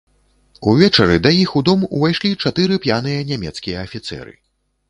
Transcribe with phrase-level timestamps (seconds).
[0.71, 4.33] Увечары да іх у дом увайшлі чатыры п'яныя нямецкія афіцэры.